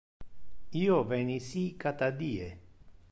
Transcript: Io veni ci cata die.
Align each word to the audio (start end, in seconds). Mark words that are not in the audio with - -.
Io 0.85 0.95
veni 1.11 1.37
ci 1.49 1.63
cata 1.85 2.09
die. 2.23 2.49